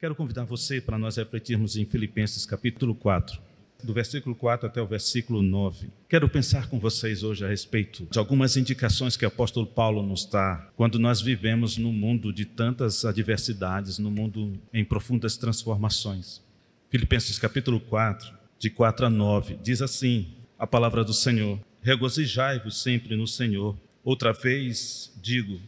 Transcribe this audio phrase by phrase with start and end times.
[0.00, 3.38] Quero convidar você para nós refletirmos em Filipenses capítulo 4,
[3.84, 5.90] do versículo 4 até o versículo 9.
[6.08, 10.24] Quero pensar com vocês hoje a respeito de algumas indicações que o apóstolo Paulo nos
[10.24, 16.40] dá quando nós vivemos num mundo de tantas adversidades, num mundo em profundas transformações.
[16.88, 20.28] Filipenses capítulo 4, de 4 a 9, diz assim:
[20.58, 23.76] a palavra do Senhor: Regozijai-vos sempre no Senhor.
[24.02, 25.60] Outra vez digo: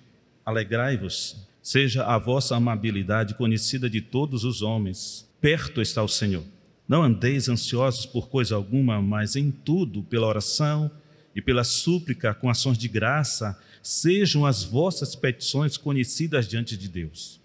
[0.42, 1.51] alegrai-vos.
[1.62, 5.30] Seja a vossa amabilidade conhecida de todos os homens.
[5.40, 6.42] Perto está o Senhor.
[6.88, 10.90] Não andeis ansiosos por coisa alguma, mas em tudo, pela oração
[11.34, 17.40] e pela súplica, com ações de graça, sejam as vossas petições conhecidas diante de Deus.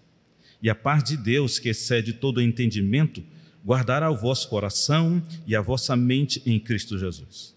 [0.60, 3.22] E a paz de Deus, que excede todo entendimento,
[3.64, 7.54] guardará o vosso coração e a vossa mente em Cristo Jesus.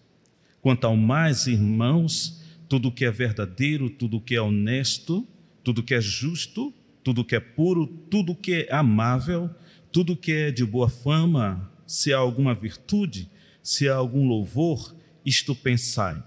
[0.60, 5.26] Quanto ao mais, irmãos, tudo que é verdadeiro, tudo que é honesto,
[5.62, 9.50] tudo que é justo, tudo que é puro, tudo que é amável,
[9.90, 13.30] tudo que é de boa fama, se há alguma virtude,
[13.62, 16.22] se há algum louvor, isto pensai.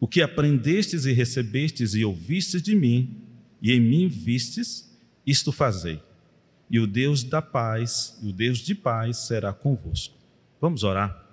[0.00, 3.16] O que aprendestes e recebestes e ouvistes de mim,
[3.62, 4.92] e em mim vistes,
[5.26, 6.00] isto fazei.
[6.68, 10.14] E o Deus da paz, o Deus de paz será convosco.
[10.60, 11.24] Vamos orar.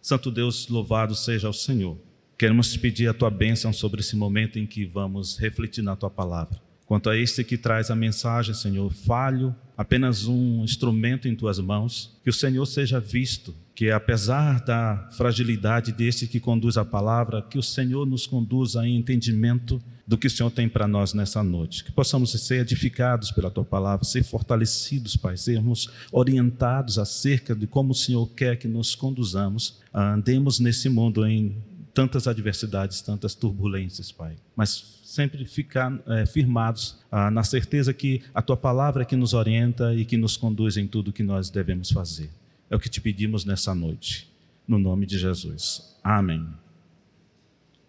[0.00, 1.98] Santo Deus, louvado seja o Senhor.
[2.38, 6.67] Queremos pedir a tua bênção sobre esse momento em que vamos refletir na tua palavra.
[6.88, 12.18] Quanto a este que traz a mensagem, Senhor, falho, apenas um instrumento em tuas mãos,
[12.24, 17.58] que o Senhor seja visto, que apesar da fragilidade deste que conduz a palavra, que
[17.58, 21.84] o Senhor nos conduza em entendimento do que o Senhor tem para nós nessa noite.
[21.84, 27.92] Que possamos ser edificados pela tua palavra, ser fortalecidos, Pai, sermos orientados acerca de como
[27.92, 31.54] o Senhor quer que nos conduzamos, andemos nesse mundo em
[31.98, 34.36] tantas adversidades, tantas turbulências, Pai.
[34.54, 39.34] Mas sempre ficar é, firmados ah, na certeza que a tua palavra é que nos
[39.34, 42.30] orienta e que nos conduz em tudo que nós devemos fazer.
[42.70, 44.30] É o que te pedimos nessa noite,
[44.64, 45.98] no nome de Jesus.
[46.04, 46.46] Amém.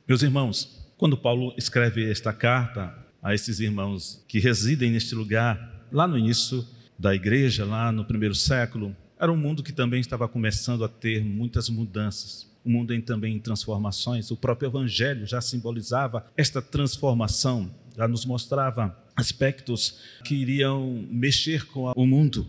[0.08, 6.08] Meus irmãos, quando Paulo escreve esta carta a esses irmãos que residem neste lugar, lá
[6.08, 6.66] no início
[6.98, 11.24] da igreja, lá no primeiro século, era um mundo que também estava começando a ter
[11.24, 14.32] muitas mudanças um mundo em, também em transformações.
[14.32, 21.92] O próprio Evangelho já simbolizava esta transformação, já nos mostrava aspectos que iriam mexer com
[21.96, 22.48] o mundo.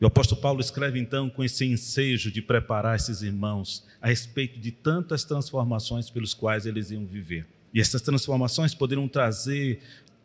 [0.00, 4.60] E o apóstolo Paulo escreve então com esse ensejo de preparar esses irmãos a respeito
[4.60, 7.46] de tantas transformações pelos quais eles iam viver.
[7.74, 9.80] E essas transformações poderiam trazer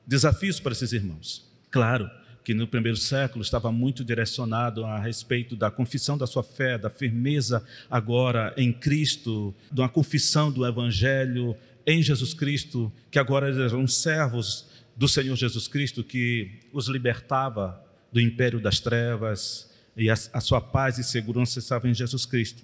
[0.05, 1.43] desafios para esses irmãos.
[1.71, 2.09] Claro,
[2.43, 6.89] que no primeiro século estava muito direcionado a respeito da confissão da sua fé, da
[6.89, 11.55] firmeza agora em Cristo, de uma confissão do Evangelho
[11.85, 17.81] em Jesus Cristo, que agora eram servos do Senhor Jesus Cristo, que os libertava
[18.11, 22.63] do império das trevas e a, a sua paz e segurança estava em Jesus Cristo.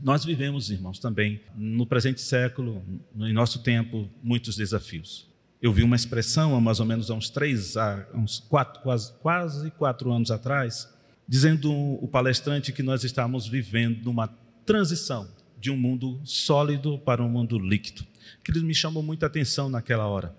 [0.00, 2.84] Nós vivemos, irmãos, também no presente século,
[3.18, 5.26] em nosso tempo, muitos desafios.
[5.66, 9.12] Eu vi uma expressão há mais ou menos há uns três, há uns quatro, quase,
[9.14, 10.88] quase quatro anos atrás,
[11.26, 14.28] dizendo o palestrante que nós estamos vivendo uma
[14.64, 15.28] transição
[15.58, 18.06] de um mundo sólido para um mundo líquido.
[18.40, 20.32] Aquilo me chamou muita atenção naquela hora.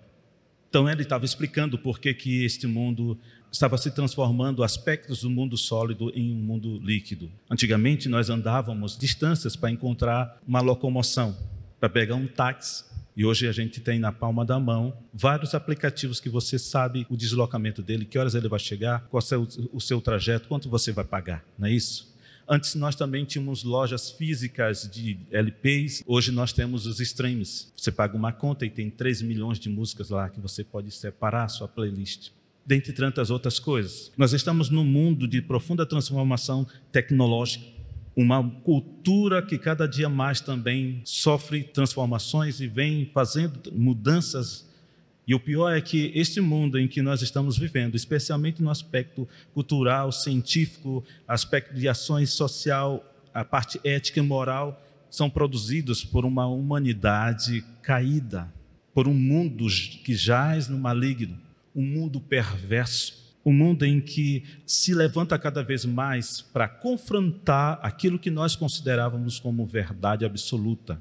[0.70, 3.18] Então ele estava explicando por que, que este mundo
[3.52, 7.30] estava se transformando aspectos do mundo sólido em um mundo líquido.
[7.50, 11.36] Antigamente nós andávamos distâncias para encontrar uma locomoção,
[11.78, 16.20] para pegar um táxi e hoje a gente tem na palma da mão vários aplicativos
[16.20, 19.36] que você sabe o deslocamento dele, que horas ele vai chegar, qual é
[19.72, 22.14] o seu trajeto, quanto você vai pagar, não é isso?
[22.48, 27.72] Antes nós também tínhamos lojas físicas de LPs, hoje nós temos os streams.
[27.76, 31.42] Você paga uma conta e tem 3 milhões de músicas lá que você pode separar
[31.42, 32.30] a sua playlist.
[32.64, 34.12] Dentre tantas outras coisas.
[34.16, 37.77] Nós estamos num mundo de profunda transformação tecnológica
[38.20, 44.68] uma cultura que cada dia mais também sofre transformações e vem fazendo mudanças.
[45.24, 49.28] E o pior é que este mundo em que nós estamos vivendo, especialmente no aspecto
[49.54, 56.48] cultural, científico, aspecto de ações social, a parte ética e moral, são produzidos por uma
[56.48, 58.52] humanidade caída,
[58.92, 59.68] por um mundo
[60.04, 61.38] que jaz no maligno,
[61.72, 68.18] um mundo perverso um mundo em que se levanta cada vez mais para confrontar aquilo
[68.18, 71.00] que nós considerávamos como verdade absoluta.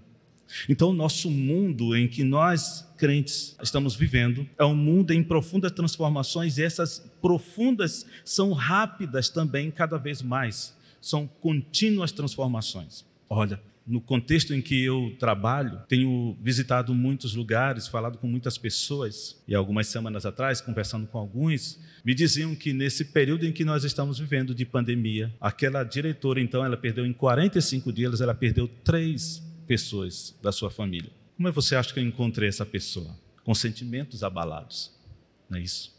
[0.69, 5.73] Então, o nosso mundo em que nós, crentes, estamos vivendo é um mundo em profundas
[5.73, 10.73] transformações e essas profundas são rápidas também, cada vez mais.
[11.01, 13.05] São contínuas transformações.
[13.29, 19.41] Olha, no contexto em que eu trabalho, tenho visitado muitos lugares, falado com muitas pessoas,
[19.47, 23.85] e algumas semanas atrás, conversando com alguns, me diziam que nesse período em que nós
[23.85, 29.41] estamos vivendo de pandemia, aquela diretora, então, ela perdeu em 45 dias, ela perdeu três
[29.65, 31.09] pessoas da sua família.
[31.37, 33.17] Como é que você acha que eu encontrei essa pessoa?
[33.43, 34.91] Com sentimentos abalados,
[35.49, 35.95] não é isso?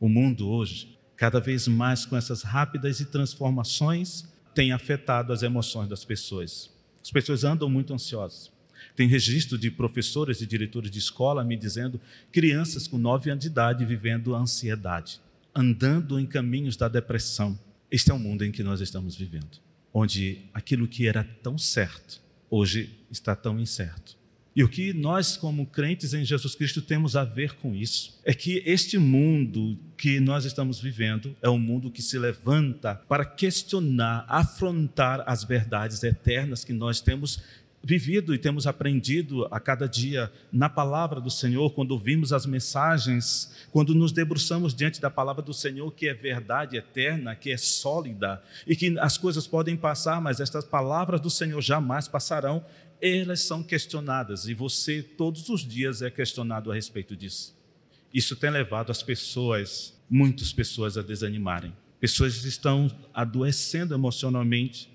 [0.00, 6.04] O mundo hoje, cada vez mais com essas rápidas transformações, tem afetado as emoções das
[6.04, 6.70] pessoas.
[7.02, 8.50] As pessoas andam muito ansiosas.
[8.96, 12.00] Tem registro de professores e diretores de escola me dizendo
[12.32, 15.20] crianças com nove anos de idade vivendo ansiedade,
[15.54, 17.58] andando em caminhos da depressão.
[17.90, 19.58] Este é o mundo em que nós estamos vivendo,
[19.92, 24.19] onde aquilo que era tão certo hoje está tão incerto.
[24.54, 28.18] E o que nós, como crentes em Jesus Cristo, temos a ver com isso?
[28.24, 33.24] É que este mundo que nós estamos vivendo é um mundo que se levanta para
[33.24, 37.40] questionar, afrontar as verdades eternas que nós temos
[37.82, 43.50] vivido e temos aprendido a cada dia na palavra do Senhor, quando ouvimos as mensagens,
[43.70, 48.42] quando nos debruçamos diante da palavra do Senhor, que é verdade eterna, que é sólida
[48.66, 52.64] e que as coisas podem passar, mas estas palavras do Senhor jamais passarão,
[53.00, 57.56] elas são questionadas e você todos os dias é questionado a respeito disso.
[58.12, 61.72] Isso tem levado as pessoas, muitas pessoas, a desanimarem.
[62.00, 64.90] Pessoas estão adoecendo emocionalmente,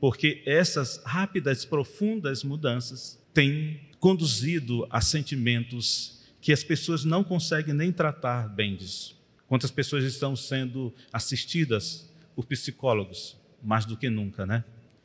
[0.00, 7.92] porque essas rápidas, profundas mudanças têm conduzido a sentimentos que as pessoas não conseguem nem
[7.92, 9.16] tratar bem disso.
[9.46, 13.36] Quantas pessoas estão sendo assistidas por psicólogos?
[13.62, 14.64] Mais do que nunca, né?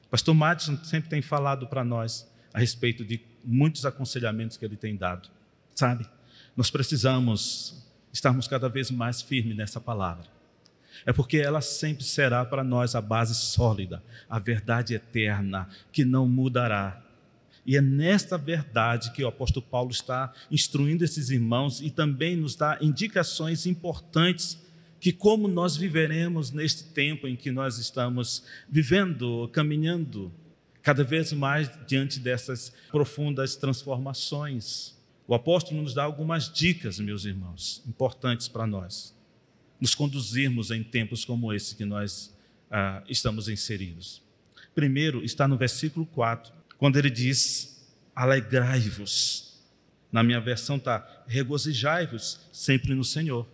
[0.09, 4.95] Pastor Madison sempre tem falado para nós a respeito de muitos aconselhamentos que ele tem
[4.95, 5.29] dado.
[5.73, 6.05] Sabe?
[6.55, 10.33] Nós precisamos estarmos cada vez mais firmes nessa palavra
[11.05, 16.27] é porque ela sempre será para nós a base sólida, a verdade eterna, que não
[16.27, 17.01] mudará.
[17.65, 22.55] E é nesta verdade que o apóstolo Paulo está instruindo esses irmãos e também nos
[22.55, 24.61] dá indicações importantes
[24.99, 30.31] que como nós viveremos neste tempo em que nós estamos vivendo, caminhando
[30.83, 34.95] cada vez mais diante dessas profundas transformações.
[35.27, 39.13] O apóstolo nos dá algumas dicas, meus irmãos, importantes para nós
[39.83, 42.33] nos conduzirmos em tempos como esse que nós
[42.71, 44.21] ah, estamos inseridos.
[44.73, 47.85] Primeiro está no versículo 4, quando ele diz:
[48.15, 49.61] Alegrai-vos.
[50.09, 53.45] Na minha versão está: regozijai-vos sempre no Senhor.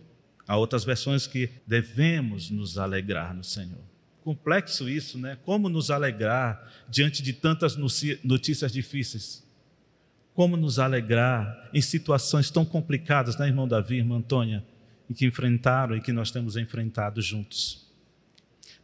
[0.46, 3.89] Há outras versões que devemos nos alegrar no Senhor.
[4.24, 5.38] Complexo isso, né?
[5.44, 9.46] Como nos alegrar diante de tantas notícias difíceis?
[10.34, 14.64] Como nos alegrar em situações tão complicadas, né, irmão Davi, irmã Antônia?
[15.10, 17.84] e que enfrentaram e que nós temos enfrentado juntos.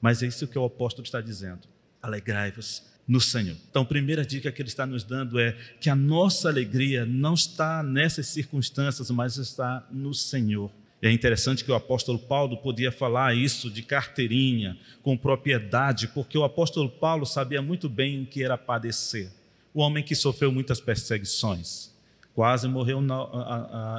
[0.01, 1.61] Mas é isso que o apóstolo está dizendo.
[2.03, 3.57] Alegrai-vos no Senhor.
[3.71, 7.35] Então, a primeira dica que ele está nos dando é que a nossa alegria não
[7.35, 10.73] está nessas circunstâncias, mas está no Senhor.
[11.03, 16.45] É interessante que o apóstolo Paulo podia falar isso de carteirinha, com propriedade, porque o
[16.45, 19.31] apóstolo Paulo sabia muito bem o que era padecer.
[19.75, 21.95] O homem que sofreu muitas perseguições
[22.37, 23.03] quase morreu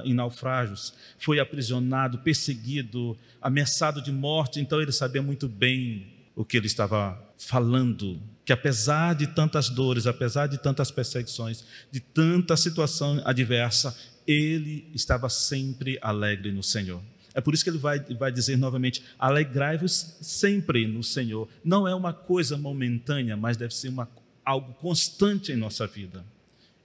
[0.06, 6.06] em naufrágios, foi aprisionado, perseguido, ameaçado de morte, então ele sabia muito bem
[6.36, 12.00] o que ele estava falando, que apesar de tantas dores, apesar de tantas perseguições, de
[12.00, 13.98] tanta situação adversa,
[14.28, 17.02] ele estava sempre alegre no Senhor.
[17.34, 21.48] É por isso que ele vai, vai dizer novamente: alegrai-vos sempre no Senhor.
[21.64, 24.10] Não é uma coisa momentânea, mas deve ser uma,
[24.44, 26.26] algo constante em nossa vida.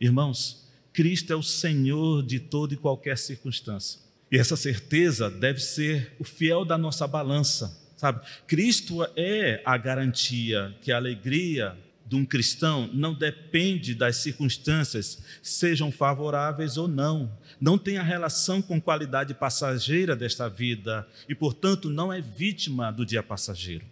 [0.00, 4.00] Irmãos, Cristo é o Senhor de toda e qualquer circunstância.
[4.31, 8.21] E essa certeza deve ser o fiel da nossa balança, sabe?
[8.47, 11.76] Cristo é a garantia que a alegria
[12.12, 17.33] de um cristão não depende das circunstâncias, sejam favoráveis ou não.
[17.59, 23.07] Não tem a relação com qualidade passageira desta vida e, portanto, não é vítima do
[23.07, 23.87] dia passageiro.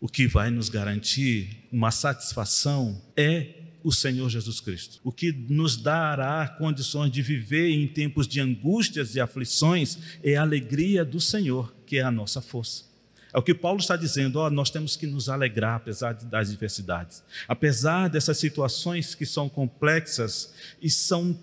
[0.00, 4.98] O que vai nos garantir uma satisfação é o Senhor Jesus Cristo.
[5.04, 10.42] O que nos dará condições de viver em tempos de angústias e aflições é a
[10.42, 12.89] alegria do Senhor, que é a nossa força.
[13.32, 17.22] É o que Paulo está dizendo, nós temos que nos alegrar apesar das adversidades.
[17.46, 21.38] Apesar dessas situações que são complexas e são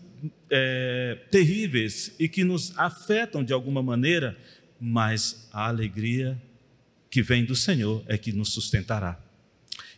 [0.50, 4.38] é, terríveis e que nos afetam de alguma maneira,
[4.80, 6.42] mas a alegria
[7.10, 9.20] que vem do Senhor é que nos sustentará.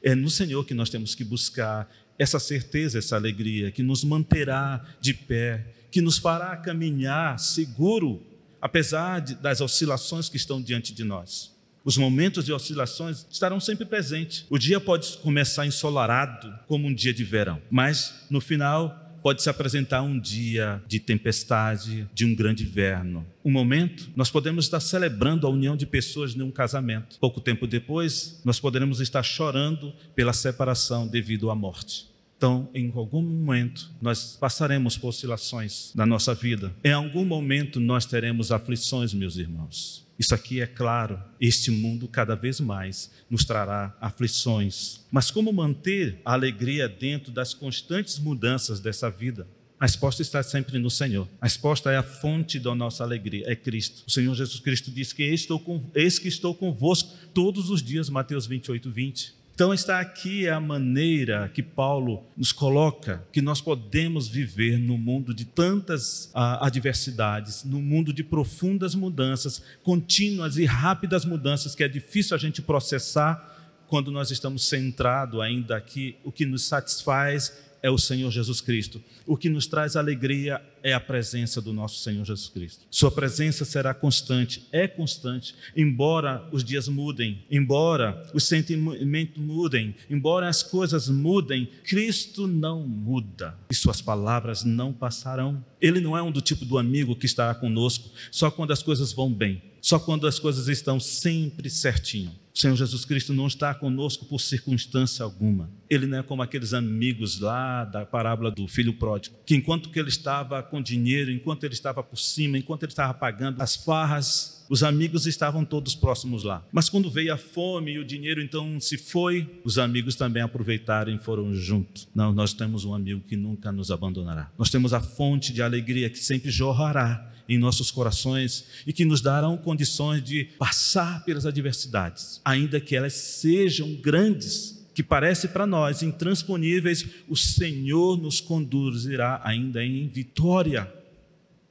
[0.01, 4.85] É no Senhor que nós temos que buscar essa certeza, essa alegria que nos manterá
[5.01, 8.21] de pé, que nos fará caminhar seguro,
[8.61, 11.57] apesar de, das oscilações que estão diante de nós.
[11.89, 14.45] Os momentos de oscilações estarão sempre presentes.
[14.47, 19.49] O dia pode começar ensolarado, como um dia de verão, mas no final pode se
[19.49, 23.25] apresentar um dia de tempestade, de um grande inverno.
[23.43, 27.17] Um momento, nós podemos estar celebrando a união de pessoas num casamento.
[27.19, 32.07] Pouco tempo depois, nós poderemos estar chorando pela separação devido à morte.
[32.37, 36.71] Então, em algum momento, nós passaremos por oscilações na nossa vida.
[36.83, 40.07] Em algum momento, nós teremos aflições, meus irmãos.
[40.19, 44.99] Isso aqui é claro, este mundo cada vez mais nos trará aflições.
[45.09, 49.47] Mas como manter a alegria dentro das constantes mudanças dessa vida?
[49.79, 51.25] A resposta está sempre no Senhor.
[51.39, 54.03] A resposta é a fonte da nossa alegria, é Cristo.
[54.05, 58.91] O Senhor Jesus Cristo diz que eis que estou convosco todos os dias, Mateus 28,
[58.91, 59.38] 20.
[59.59, 65.33] Então, está aqui a maneira que Paulo nos coloca que nós podemos viver no mundo
[65.33, 71.89] de tantas ah, adversidades, no mundo de profundas mudanças, contínuas e rápidas mudanças, que é
[71.89, 76.15] difícil a gente processar quando nós estamos centrados ainda aqui.
[76.23, 79.01] O que nos satisfaz é o Senhor Jesus Cristo.
[79.25, 82.85] O que nos traz alegria é a presença do nosso Senhor Jesus Cristo.
[82.89, 90.47] Sua presença será constante, é constante, embora os dias mudem, embora os sentimentos mudem, embora
[90.47, 95.63] as coisas mudem, Cristo não muda e suas palavras não passarão.
[95.81, 99.11] Ele não é um do tipo do amigo que estará conosco só quando as coisas
[99.11, 102.29] vão bem, só quando as coisas estão sempre certinho.
[102.53, 105.67] O Senhor Jesus Cristo não está conosco por circunstância alguma.
[105.89, 109.97] Ele não é como aqueles amigos lá da parábola do filho pródigo, que enquanto que
[109.97, 114.58] ele estava com dinheiro, enquanto ele estava por cima, enquanto ele estava pagando as farras,
[114.69, 116.63] os amigos estavam todos próximos lá.
[116.71, 121.13] Mas quando veio a fome e o dinheiro então se foi, os amigos também aproveitaram
[121.13, 122.07] e foram juntos.
[122.13, 124.51] Não, nós temos um amigo que nunca nos abandonará.
[124.57, 129.21] Nós temos a fonte de alegria que sempre jorrará em nossos corações e que nos
[129.21, 136.03] darão condições de passar pelas adversidades, ainda que elas sejam grandes, que parece para nós
[136.03, 140.93] intransponíveis, o Senhor nos conduzirá ainda em vitória,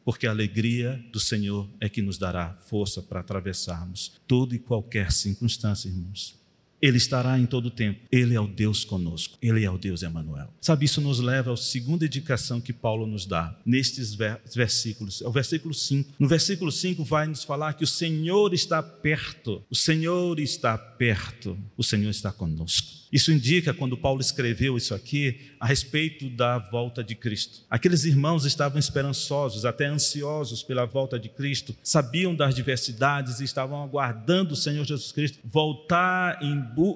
[0.09, 5.13] porque a alegria do Senhor é que nos dará força para atravessarmos toda e qualquer
[5.13, 6.35] circunstância, irmãos.
[6.81, 8.01] Ele estará em todo o tempo.
[8.11, 9.37] Ele é o Deus conosco.
[9.43, 10.51] Ele é o Deus Emanuel.
[10.63, 15.21] Sabe, isso nos leva à segunda indicação que Paulo nos dá nestes versículos.
[15.21, 16.15] É o versículo 5.
[16.19, 19.63] No versículo 5 vai nos falar que o Senhor está perto.
[19.69, 21.59] O Senhor está perto.
[21.77, 22.98] O Senhor está conosco.
[23.13, 27.63] Isso indica, quando Paulo escreveu isso aqui, a respeito da volta de Cristo.
[27.71, 33.83] Aqueles irmãos estavam esperançosos, até ansiosos pela volta de Cristo, sabiam das diversidades e estavam
[33.83, 36.39] aguardando o Senhor Jesus Cristo voltar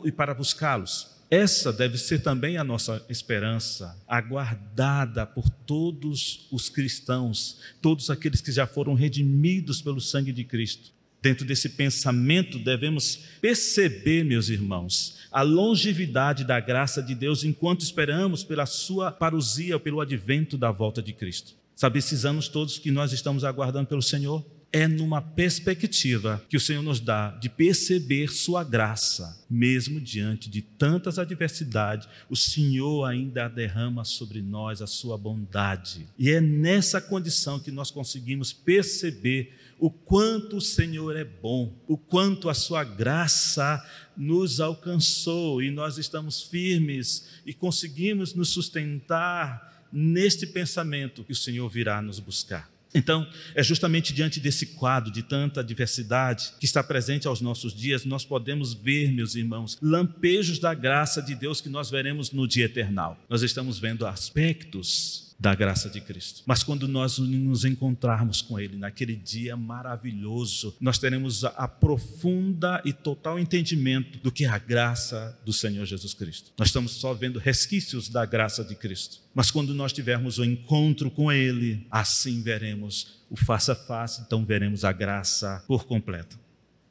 [0.05, 1.13] e para buscá-los.
[1.31, 8.53] Essa deve ser também a nossa esperança, aguardada por todos os cristãos, todos aqueles que
[8.53, 10.93] já foram redimidos pelo sangue de Cristo.
[11.23, 18.43] Dentro desse pensamento, devemos perceber, meus irmãos, a longevidade da graça de Deus enquanto esperamos
[18.43, 21.55] pela sua parousia, pelo advento da volta de Cristo.
[21.77, 26.61] Sabe, esses anos todos que nós estamos aguardando pelo Senhor, é numa perspectiva que o
[26.61, 33.49] Senhor nos dá de perceber Sua graça, mesmo diante de tantas adversidades, o Senhor ainda
[33.49, 36.07] derrama sobre nós a Sua bondade.
[36.19, 39.53] E é nessa condição que nós conseguimos perceber
[39.83, 43.85] o quanto o Senhor é bom, o quanto a Sua graça
[44.17, 51.69] nos alcançou e nós estamos firmes e conseguimos nos sustentar neste pensamento que o Senhor
[51.69, 52.71] virá nos buscar.
[52.95, 58.05] Então, é justamente diante desse quadro de tanta diversidade que está presente aos nossos dias,
[58.05, 62.67] nós podemos ver, meus irmãos, lampejos da graça de Deus que nós veremos no dia
[62.67, 63.19] eternal.
[63.29, 66.45] Nós estamos vendo aspectos da graça de Cristo.
[66.47, 72.93] Mas quando nós nos encontrarmos com Ele naquele dia maravilhoso, nós teremos a profunda e
[72.93, 76.53] total entendimento do que é a graça do Senhor Jesus Cristo.
[76.57, 79.19] Nós estamos só vendo resquícios da graça de Cristo.
[79.35, 84.45] Mas quando nós tivermos o encontro com Ele, assim veremos o face a face, então
[84.45, 86.39] veremos a graça por completo.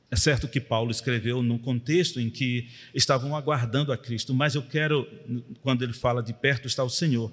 [0.09, 4.61] É certo que Paulo escreveu num contexto em que estavam aguardando a Cristo, mas eu
[4.61, 5.07] quero,
[5.61, 7.31] quando ele fala de perto está o Senhor,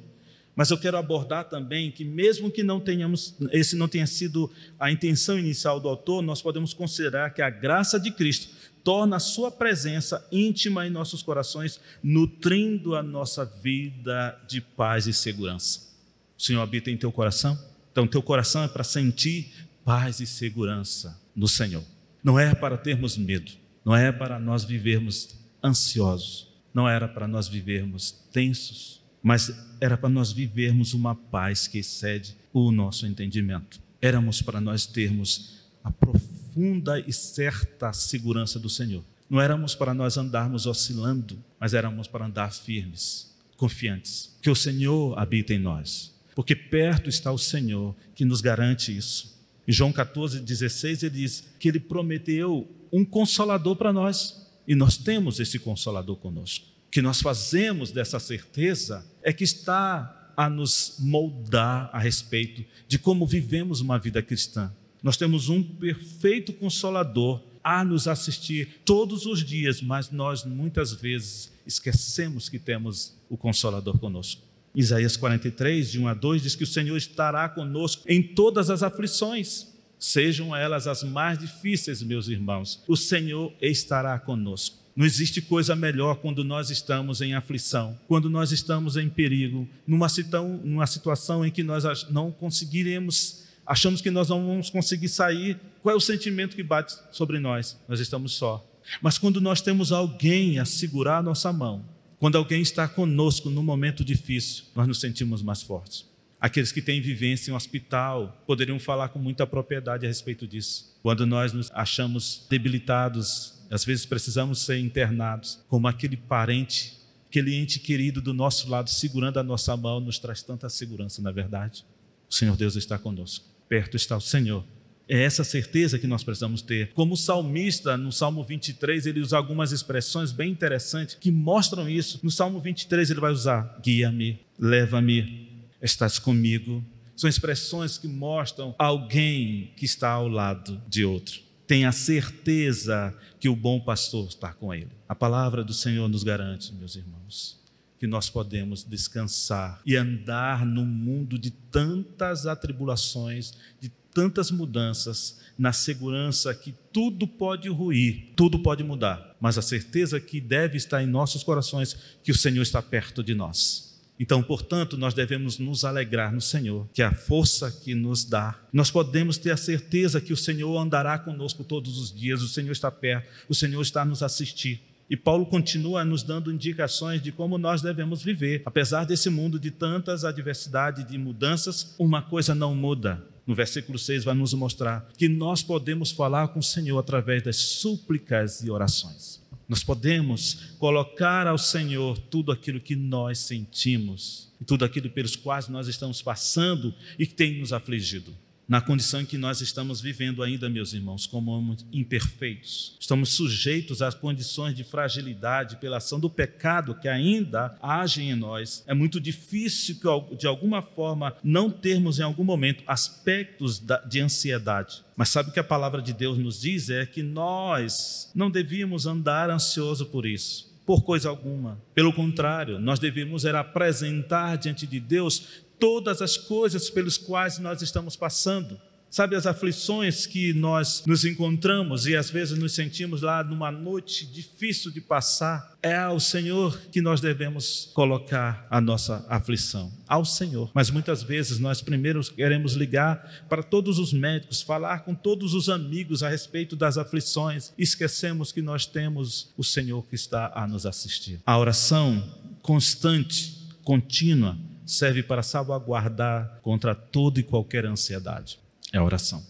[0.58, 4.90] mas eu quero abordar também que mesmo que não tenhamos, esse não tenha sido a
[4.90, 8.48] intenção inicial do autor, nós podemos considerar que a graça de Cristo
[8.82, 15.12] torna a sua presença íntima em nossos corações, nutrindo a nossa vida de paz e
[15.12, 15.96] segurança.
[16.36, 17.56] O Senhor habita em teu coração?
[17.92, 19.52] Então, teu coração é para sentir
[19.84, 21.84] paz e segurança no Senhor.
[22.20, 23.52] Não é para termos medo,
[23.84, 30.08] não é para nós vivermos ansiosos, não era para nós vivermos tensos, mas era para
[30.08, 33.78] nós vivermos uma paz que excede o nosso entendimento.
[34.00, 39.04] Éramos para nós termos a profunda e certa segurança do Senhor.
[39.28, 45.18] Não éramos para nós andarmos oscilando, mas éramos para andar firmes, confiantes, que o Senhor
[45.18, 46.14] habita em nós.
[46.34, 49.38] Porque perto está o Senhor que nos garante isso.
[49.68, 54.48] Em João 14, 16, ele diz que ele prometeu um consolador para nós.
[54.66, 56.77] E nós temos esse consolador conosco.
[56.88, 62.98] O que nós fazemos dessa certeza é que está a nos moldar a respeito de
[62.98, 64.72] como vivemos uma vida cristã.
[65.02, 71.52] Nós temos um perfeito consolador a nos assistir todos os dias, mas nós muitas vezes
[71.66, 74.40] esquecemos que temos o consolador conosco.
[74.74, 78.82] Isaías 43, de 1 a 2, diz que o Senhor estará conosco em todas as
[78.82, 79.66] aflições,
[79.98, 82.82] sejam elas as mais difíceis, meus irmãos.
[82.88, 84.87] O Senhor estará conosco.
[84.98, 90.08] Não existe coisa melhor quando nós estamos em aflição, quando nós estamos em perigo, numa,
[90.08, 95.56] situação, numa situação em que nós não conseguiremos, achamos que nós não vamos conseguir sair.
[95.80, 97.78] Qual é o sentimento que bate sobre nós?
[97.88, 98.68] Nós estamos só.
[99.00, 101.84] Mas quando nós temos alguém a segurar a nossa mão,
[102.18, 106.06] quando alguém está conosco num momento difícil, nós nos sentimos mais fortes.
[106.40, 110.92] Aqueles que têm vivência em um hospital poderiam falar com muita propriedade a respeito disso.
[111.04, 116.98] Quando nós nos achamos debilitados, às vezes precisamos ser internados, como aquele parente,
[117.28, 121.30] aquele ente querido do nosso lado, segurando a nossa mão, nos traz tanta segurança, na
[121.30, 121.84] é verdade.
[122.30, 123.46] O Senhor Deus está conosco.
[123.68, 124.64] Perto está o Senhor
[125.08, 126.92] é essa certeza que nós precisamos ter.
[126.92, 132.20] Como salmista, no Salmo 23, ele usa algumas expressões bem interessantes que mostram isso.
[132.22, 135.48] No Salmo 23, ele vai usar: guia-me, leva-me,
[135.80, 136.84] estás comigo.
[137.16, 141.40] São expressões que mostram alguém que está ao lado de outro.
[141.68, 144.88] Tenha certeza que o bom pastor está com ele.
[145.06, 147.60] A palavra do Senhor nos garante, meus irmãos,
[148.00, 155.70] que nós podemos descansar e andar no mundo de tantas atribulações, de tantas mudanças, na
[155.70, 161.06] segurança que tudo pode ruir, tudo pode mudar, mas a certeza que deve estar em
[161.06, 161.94] nossos corações
[162.24, 163.87] que o Senhor está perto de nós.
[164.18, 168.58] Então, portanto, nós devemos nos alegrar no Senhor, que é a força que nos dá.
[168.72, 172.72] Nós podemos ter a certeza que o Senhor andará conosco todos os dias, o Senhor
[172.72, 174.82] está perto, o Senhor está nos assistir.
[175.10, 178.62] E Paulo continua nos dando indicações de como nós devemos viver.
[178.66, 184.24] Apesar desse mundo de tantas adversidades, de mudanças, uma coisa não muda: no versículo 6,
[184.24, 189.40] vai nos mostrar que nós podemos falar com o Senhor através das súplicas e orações.
[189.68, 195.88] Nós podemos colocar ao Senhor tudo aquilo que nós sentimos, tudo aquilo pelos quais nós
[195.88, 198.34] estamos passando e que tem nos afligido
[198.68, 202.96] na condição em que nós estamos vivendo ainda, meus irmãos, como homens imperfeitos.
[203.00, 208.84] Estamos sujeitos às condições de fragilidade pela ação do pecado que ainda age em nós.
[208.86, 209.96] É muito difícil,
[210.36, 215.02] de alguma forma, não termos em algum momento aspectos de ansiedade.
[215.16, 216.90] Mas sabe o que a palavra de Deus nos diz?
[216.90, 221.78] É que nós não devíamos andar ansioso por isso por coisa alguma.
[221.94, 227.82] Pelo contrário, nós devemos era apresentar diante de Deus todas as coisas pelas quais nós
[227.82, 228.78] estamos passando.
[229.10, 234.26] Sabe as aflições que nós nos encontramos e às vezes nos sentimos lá numa noite
[234.26, 235.78] difícil de passar?
[235.82, 240.70] É ao Senhor que nós devemos colocar a nossa aflição, ao Senhor.
[240.74, 245.70] Mas muitas vezes nós primeiro queremos ligar para todos os médicos, falar com todos os
[245.70, 250.84] amigos a respeito das aflições, esquecemos que nós temos o Senhor que está a nos
[250.84, 251.40] assistir.
[251.46, 252.22] A oração
[252.60, 254.58] constante, contínua,
[254.88, 258.58] serve para salvaguardar contra toda e qualquer ansiedade.
[258.92, 259.44] É a oração.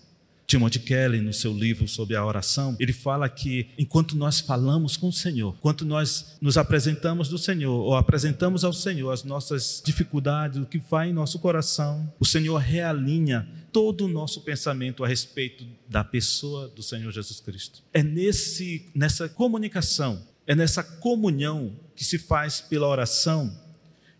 [0.48, 5.09] Timothy Kelly, no seu livro sobre a oração, ele fala que enquanto nós falamos com
[5.09, 10.59] o Senhor, enquanto nós nos apresentamos do Senhor, ou apresentamos ao Senhor as nossas dificuldades,
[10.59, 15.66] o que vai em nosso coração, o Senhor realinha todo o nosso pensamento a respeito
[15.87, 17.83] da pessoa do Senhor Jesus Cristo.
[17.92, 23.55] É nesse, nessa comunicação, é nessa comunhão que se faz pela oração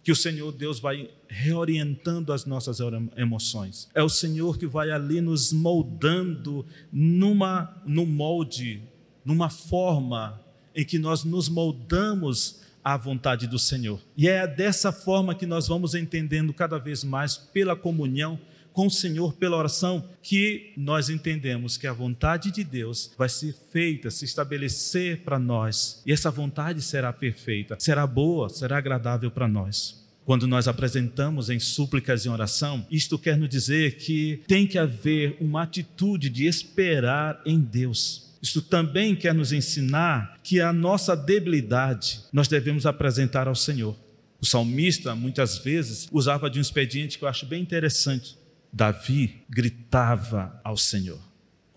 [0.03, 2.79] que o Senhor Deus vai reorientando as nossas
[3.17, 3.89] emoções.
[3.95, 8.83] É o Senhor que vai ali nos moldando numa no molde,
[9.25, 10.41] numa forma
[10.75, 14.01] em que nós nos moldamos à vontade do Senhor.
[14.17, 18.39] E é dessa forma que nós vamos entendendo cada vez mais pela comunhão
[18.79, 23.53] com o Senhor pela oração que nós entendemos que a vontade de Deus vai ser
[23.73, 26.01] feita, se estabelecer para nós.
[26.07, 31.59] E essa vontade será perfeita, será boa, será agradável para nós quando nós apresentamos em
[31.59, 37.41] súplicas e oração, isto quer nos dizer que tem que haver uma atitude de esperar
[37.47, 38.37] em Deus.
[38.43, 43.97] Isto também quer nos ensinar que a nossa debilidade nós devemos apresentar ao Senhor.
[44.39, 48.37] O salmista muitas vezes usava de um expediente que eu acho bem interessante.
[48.73, 51.29] Davi gritava ao Senhor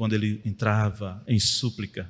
[0.02, 2.10] quando ele entrava em súplica,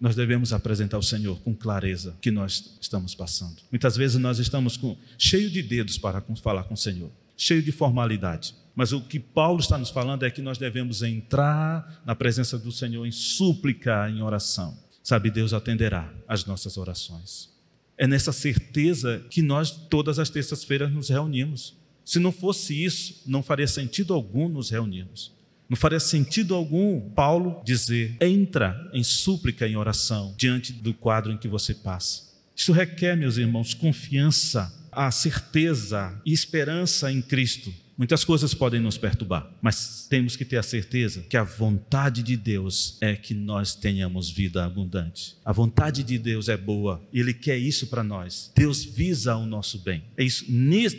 [0.00, 3.56] nós devemos apresentar ao Senhor com clareza o que nós estamos passando.
[3.70, 7.70] Muitas vezes nós estamos com, cheio de dedos para falar com o Senhor, cheio de
[7.70, 8.54] formalidade.
[8.74, 12.72] Mas o que Paulo está nos falando é que nós devemos entrar na presença do
[12.72, 14.74] Senhor em súplica, em oração.
[15.02, 17.50] Sabe, Deus atenderá às nossas orações.
[17.98, 21.76] É nessa certeza que nós, todas as terças-feiras, nos reunimos.
[22.06, 25.34] Se não fosse isso, não faria sentido algum nos reunirmos.
[25.68, 31.36] Não faria sentido algum Paulo dizer: entra em súplica, em oração, diante do quadro em
[31.36, 32.22] que você passa.
[32.54, 38.98] Isso requer, meus irmãos, confiança, a certeza e esperança em Cristo Muitas coisas podem nos
[38.98, 43.74] perturbar, mas temos que ter a certeza que a vontade de Deus é que nós
[43.74, 45.34] tenhamos vida abundante.
[45.42, 48.52] A vontade de Deus é boa Ele quer isso para nós.
[48.54, 50.02] Deus visa o nosso bem.
[50.14, 50.44] É isso,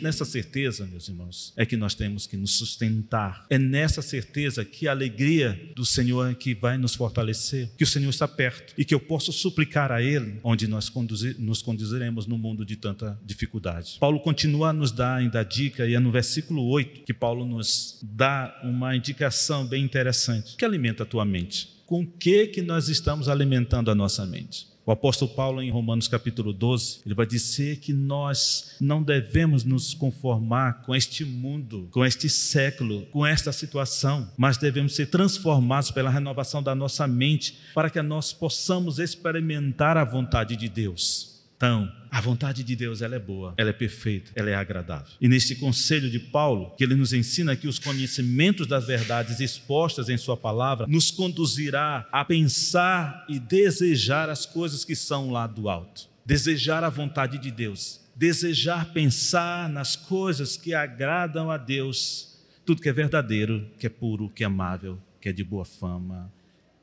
[0.02, 3.46] nessa certeza, meus irmãos, é que nós temos que nos sustentar.
[3.48, 7.86] É nessa certeza que a alegria do Senhor é que vai nos fortalecer, que o
[7.86, 12.26] Senhor está perto e que eu posso suplicar a Ele onde nós conduzir, nos conduziremos
[12.26, 13.98] no mundo de tanta dificuldade.
[14.00, 17.14] Paulo continua a nos dar ainda a dica e é no versículo 8 8, que
[17.14, 20.54] Paulo nos dá uma indicação bem interessante.
[20.54, 21.68] O que alimenta a tua mente?
[21.86, 24.66] Com o que, que nós estamos alimentando a nossa mente?
[24.84, 29.92] O apóstolo Paulo, em Romanos capítulo 12, ele vai dizer que nós não devemos nos
[29.92, 36.08] conformar com este mundo, com este século, com esta situação, mas devemos ser transformados pela
[36.08, 41.37] renovação da nossa mente, para que nós possamos experimentar a vontade de Deus.
[41.58, 45.12] Então, a vontade de Deus ela é boa, ela é perfeita, ela é agradável.
[45.20, 50.08] E neste conselho de Paulo, que ele nos ensina que os conhecimentos das verdades expostas
[50.08, 55.68] em sua palavra nos conduzirá a pensar e desejar as coisas que são lá do
[55.68, 56.08] alto.
[56.24, 62.88] Desejar a vontade de Deus, desejar pensar nas coisas que agradam a Deus, tudo que
[62.88, 66.32] é verdadeiro, que é puro, que é amável, que é de boa fama,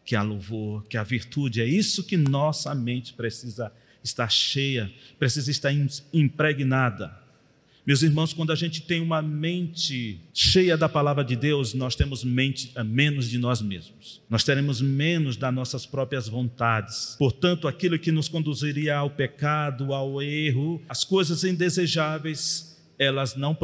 [0.04, 3.72] que há louvor, que há virtude, é isso que nossa mente precisa
[4.06, 5.72] está cheia, precisa estar
[6.14, 7.26] impregnada.
[7.86, 12.24] Meus irmãos, quando a gente tem uma mente cheia da palavra de Deus, nós temos
[12.24, 14.22] mente a menos de nós mesmos.
[14.28, 17.16] Nós teremos menos das nossas próprias vontades.
[17.20, 23.56] Portanto, aquilo que nos conduziria ao pecado, ao erro, as coisas indesejáveis, elas não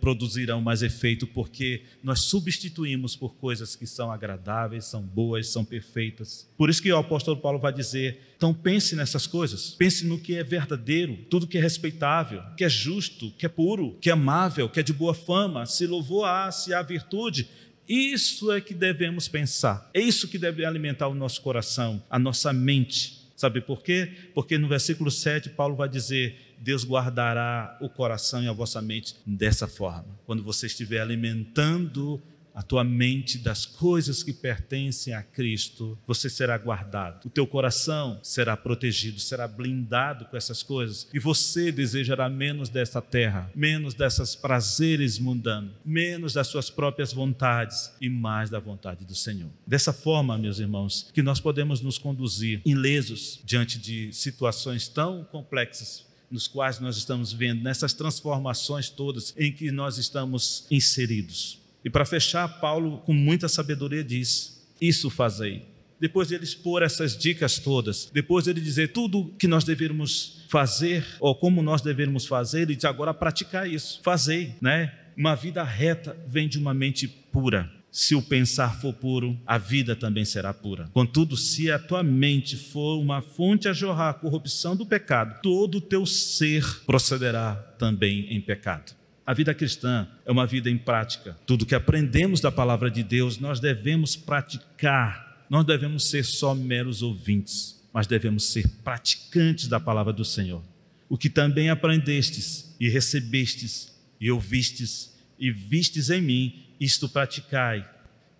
[0.00, 6.48] produzirão mais efeito porque nós substituímos por coisas que são agradáveis, são boas, são perfeitas.
[6.56, 10.34] Por isso que o apóstolo Paulo vai dizer: então pense nessas coisas, pense no que
[10.34, 14.68] é verdadeiro, tudo que é respeitável, que é justo, que é puro, que é amável,
[14.68, 17.48] que é de boa fama, se louvor há, se há virtude.
[17.86, 22.52] Isso é que devemos pensar, é isso que deve alimentar o nosso coração, a nossa
[22.52, 23.19] mente.
[23.40, 24.12] Sabe por quê?
[24.34, 29.16] Porque no versículo 7, Paulo vai dizer Deus guardará o coração e a vossa mente
[29.24, 30.04] dessa forma.
[30.26, 32.22] Quando você estiver alimentando
[32.60, 37.24] a tua mente das coisas que pertencem a Cristo, você será guardado.
[37.24, 41.08] O teu coração será protegido, será blindado com essas coisas.
[41.14, 47.92] E você desejará menos dessa terra, menos desses prazeres mundanos, menos das suas próprias vontades
[47.98, 49.48] e mais da vontade do Senhor.
[49.66, 56.10] Dessa forma, meus irmãos, que nós podemos nos conduzir ilesos diante de situações tão complexas
[56.30, 61.59] nos quais nós estamos vendo, nessas transformações todas em que nós estamos inseridos.
[61.84, 65.66] E para fechar, Paulo, com muita sabedoria, diz: Isso fazei.
[66.00, 70.42] Depois de ele expor essas dicas todas, depois de ele dizer tudo que nós devemos
[70.48, 74.00] fazer, ou como nós devemos fazer, ele diz agora praticar isso.
[74.02, 74.94] Fazei, né?
[75.14, 77.70] Uma vida reta vem de uma mente pura.
[77.92, 80.88] Se o pensar for puro, a vida também será pura.
[80.92, 85.78] Contudo, se a tua mente for uma fonte a jorrar a corrupção do pecado, todo
[85.78, 88.92] o teu ser procederá também em pecado.
[89.30, 91.38] A vida cristã é uma vida em prática.
[91.46, 95.46] Tudo que aprendemos da palavra de Deus, nós devemos praticar.
[95.48, 100.60] Nós devemos ser só meros ouvintes, mas devemos ser praticantes da palavra do Senhor.
[101.08, 107.88] O que também aprendestes e recebestes e ouvistes e vistes em mim, isto praticai.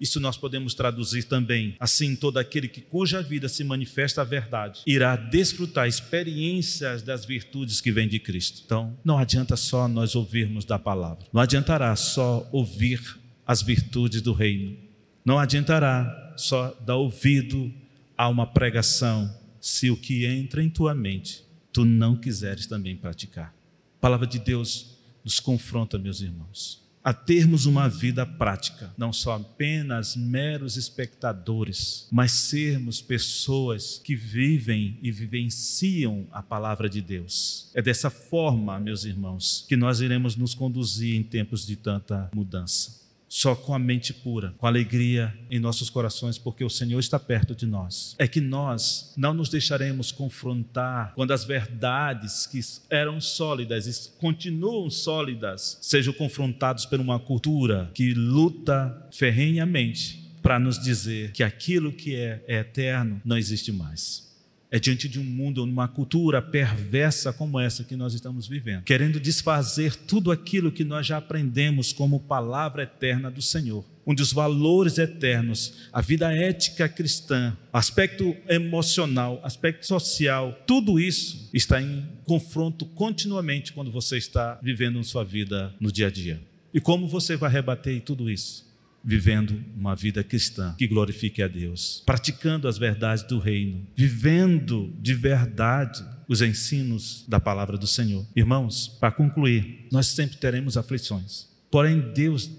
[0.01, 1.77] Isso nós podemos traduzir também.
[1.79, 7.81] Assim, todo aquele que cuja vida se manifesta a verdade irá desfrutar experiências das virtudes
[7.81, 8.63] que vêm de Cristo.
[8.65, 11.27] Então, não adianta só nós ouvirmos da palavra.
[11.33, 13.01] Não adiantará só ouvir
[13.47, 14.77] as virtudes do reino.
[15.25, 17.71] Não adiantará só dar ouvido
[18.17, 23.55] a uma pregação se o que entra em tua mente tu não quiseres também praticar.
[23.99, 29.37] A palavra de Deus nos confronta, meus irmãos a termos uma vida prática, não só
[29.37, 37.71] apenas meros espectadores, mas sermos pessoas que vivem e vivenciam a palavra de Deus.
[37.75, 43.01] É dessa forma, meus irmãos, que nós iremos nos conduzir em tempos de tanta mudança.
[43.33, 47.55] Só com a mente pura, com alegria em nossos corações, porque o Senhor está perto
[47.55, 48.17] de nós.
[48.19, 52.59] É que nós não nos deixaremos confrontar quando as verdades que
[52.91, 60.81] eram sólidas e continuam sólidas sejam confrontados por uma cultura que luta ferrenhamente para nos
[60.81, 64.30] dizer que aquilo que é, é eterno não existe mais
[64.71, 69.19] é diante de um mundo, uma cultura perversa como essa que nós estamos vivendo, querendo
[69.19, 74.97] desfazer tudo aquilo que nós já aprendemos como palavra eterna do Senhor, onde os valores
[74.99, 83.73] eternos, a vida ética cristã, aspecto emocional, aspecto social, tudo isso está em confronto continuamente
[83.73, 86.41] quando você está vivendo sua vida no dia a dia.
[86.73, 88.70] E como você vai rebater tudo isso?
[89.03, 95.15] Vivendo uma vida cristã que glorifique a Deus, praticando as verdades do reino, vivendo de
[95.15, 98.25] verdade os ensinos da palavra do Senhor.
[98.37, 102.51] Irmãos, para concluir, nós sempre teremos aflições, porém Deus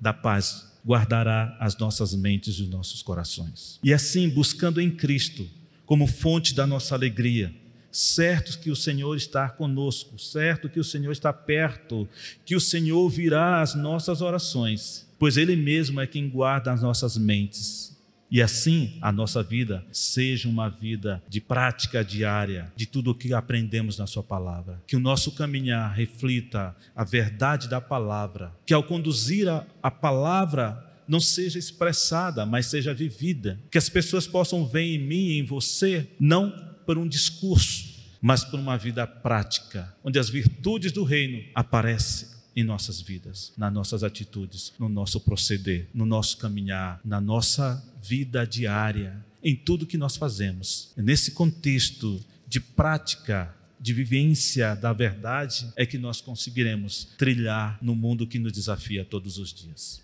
[0.00, 3.78] da paz guardará as nossas mentes e os nossos corações.
[3.82, 5.46] E assim, buscando em Cristo
[5.84, 7.54] como fonte da nossa alegria,
[7.90, 12.08] certos que o Senhor está conosco, certo que o Senhor está perto,
[12.44, 17.16] que o Senhor ouvirá as nossas orações pois Ele mesmo é quem guarda as nossas
[17.16, 17.96] mentes.
[18.30, 23.32] E assim a nossa vida seja uma vida de prática diária de tudo o que
[23.32, 24.82] aprendemos na Sua palavra.
[24.86, 28.54] Que o nosso caminhar reflita a verdade da palavra.
[28.66, 33.58] Que ao conduzir a, a palavra não seja expressada, mas seja vivida.
[33.70, 36.52] Que as pessoas possam ver em mim e em você, não
[36.84, 42.64] por um discurso, mas por uma vida prática, onde as virtudes do reino aparecem em
[42.64, 49.24] nossas vidas, nas nossas atitudes, no nosso proceder, no nosso caminhar, na nossa vida diária,
[49.44, 50.92] em tudo que nós fazemos.
[50.96, 58.26] Nesse contexto de prática, de vivência da verdade, é que nós conseguiremos trilhar no mundo
[58.26, 60.02] que nos desafia todos os dias.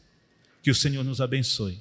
[0.63, 1.81] Que o Senhor nos abençoe,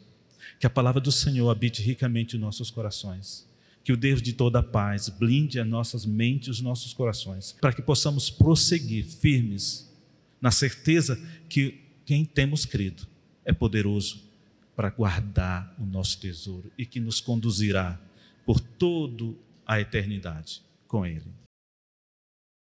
[0.60, 3.46] que a palavra do Senhor habite ricamente em nossos corações
[3.84, 7.74] que o Deus de toda paz blinde as nossas mentes e os nossos corações, para
[7.74, 9.93] que possamos prosseguir firmes
[10.44, 13.08] na certeza que quem temos crido
[13.46, 14.22] é poderoso
[14.76, 17.98] para guardar o nosso tesouro e que nos conduzirá
[18.46, 19.34] por toda
[19.66, 21.43] a eternidade com Ele.